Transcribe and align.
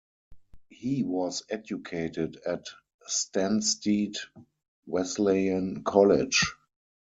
He 0.69 1.03
was 1.03 1.43
educated 1.47 2.39
at 2.47 2.65
Stanstead 3.07 4.15
Wesleyan 4.87 5.83
College. 5.83 6.55